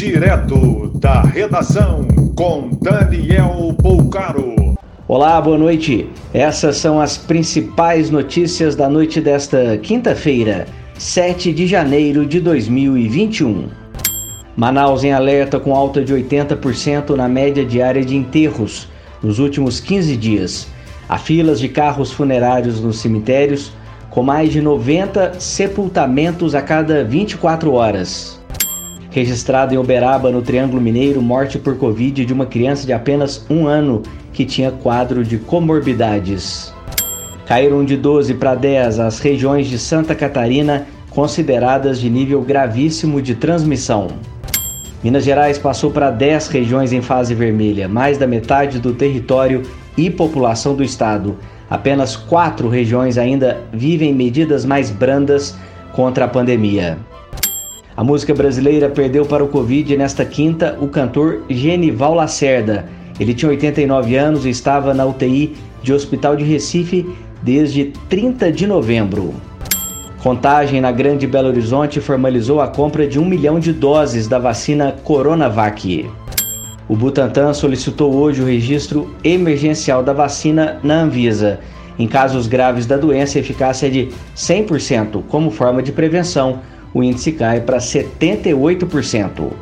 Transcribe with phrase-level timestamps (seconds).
[0.00, 4.74] Direto da redação com Daniel Poucaro.
[5.06, 6.08] Olá, boa noite.
[6.32, 10.64] Essas são as principais notícias da noite desta quinta-feira,
[10.98, 13.68] 7 de janeiro de 2021.
[14.56, 18.88] Manaus em alerta com alta de 80% na média diária de enterros
[19.22, 20.66] nos últimos 15 dias.
[21.10, 23.70] Há filas de carros funerários nos cemitérios,
[24.08, 28.39] com mais de 90 sepultamentos a cada 24 horas.
[29.10, 33.66] Registrado em Uberaba, no Triângulo Mineiro, morte por Covid de uma criança de apenas um
[33.66, 36.72] ano que tinha quadro de comorbidades.
[37.44, 43.34] Caíram de 12 para 10 as regiões de Santa Catarina consideradas de nível gravíssimo de
[43.34, 44.06] transmissão.
[45.02, 49.62] Minas Gerais passou para 10 regiões em fase vermelha, mais da metade do território
[49.96, 51.36] e população do estado.
[51.68, 55.56] Apenas quatro regiões ainda vivem medidas mais brandas
[55.92, 56.96] contra a pandemia.
[57.96, 62.88] A música brasileira perdeu para o Covid nesta quinta o cantor Genival Lacerda.
[63.18, 67.06] Ele tinha 89 anos e estava na UTI de Hospital de Recife
[67.42, 69.34] desde 30 de novembro.
[70.22, 74.94] Contagem na Grande Belo Horizonte formalizou a compra de um milhão de doses da vacina
[75.02, 76.08] Coronavac.
[76.88, 81.60] O Butantan solicitou hoje o registro emergencial da vacina na Anvisa.
[81.98, 86.60] Em casos graves da doença, a eficácia é de 100% como forma de prevenção
[86.92, 89.52] o índice cai para 78%.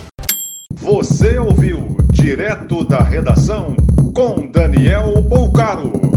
[0.74, 3.74] Você ouviu direto da redação
[4.14, 6.09] com Daniel Bolcaro.